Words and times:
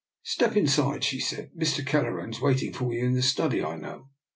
"Step 0.33 0.57
inside," 0.57 1.03
she 1.03 1.19
said;" 1.19 1.51
Mr. 1.55 1.85
Kelleran's 1.85 2.41
waiting 2.41 2.73
for 2.73 2.91
you 2.91 3.05
in 3.05 3.13
the 3.13 3.21
study, 3.21 3.63
I 3.63 3.75
know." 3.75 4.09